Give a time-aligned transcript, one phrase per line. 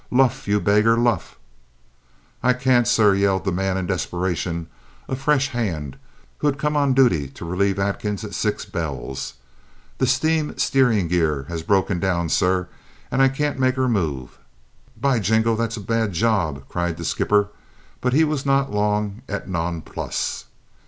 [0.09, 1.37] "Luff, you beggar, luff!"
[2.41, 4.65] "I can't, sir," yelled the man in desperation
[5.07, 5.95] a fresh hand
[6.39, 9.35] who had come on duty to relieve Atkins at six bells.
[9.99, 12.67] "The steam steering gear has broken down, sir,
[13.11, 14.39] and I can't make her move."
[14.99, 17.49] "By Jingo, that's a bad job," cried the skipper,
[18.01, 20.45] but he was not long at a nonplus.